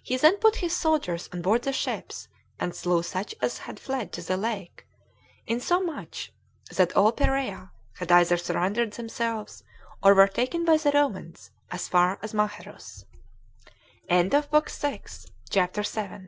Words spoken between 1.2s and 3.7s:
on board the ships, and slew such as